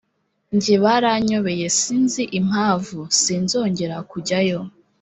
[0.55, 4.59] nge byaranyobeye sinzi impavu sinzongera kujyayo